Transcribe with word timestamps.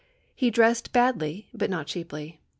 He 0.33 0.49
dressed 0.49 0.91
badly, 0.91 1.45
but 1.53 1.69
not 1.69 1.85
cheaply. 1.85 2.39